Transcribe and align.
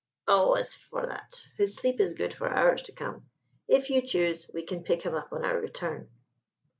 "Oh, 0.27 0.53
as 0.55 0.73
for 0.73 1.05
that, 1.05 1.47
his 1.57 1.75
sleep 1.75 1.99
is 1.99 2.15
good 2.15 2.33
for 2.33 2.49
hours 2.49 2.81
to 2.81 2.91
come. 2.91 3.29
If 3.67 3.91
you 3.91 4.01
choose, 4.01 4.49
we 4.51 4.63
can 4.63 4.81
pick 4.83 5.03
him 5.03 5.13
up 5.13 5.31
on 5.31 5.45
our 5.45 5.59
return." 5.61 6.09